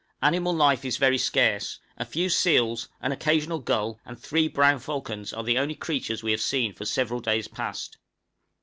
Animal 0.23 0.55
life 0.55 0.83
is 0.83 0.97
very 0.97 1.19
scarce; 1.19 1.77
a 1.95 2.05
few 2.05 2.27
seals, 2.27 2.89
an 3.01 3.11
occasional 3.11 3.59
gull, 3.59 3.99
and 4.03 4.19
three 4.19 4.47
brown 4.47 4.79
falcons, 4.79 5.31
are 5.31 5.43
the 5.43 5.59
only 5.59 5.75
creatures 5.75 6.23
we 6.23 6.31
have 6.31 6.41
seen 6.41 6.73
for 6.73 6.85
several 6.85 7.19
days 7.19 7.47
past. 7.47 7.97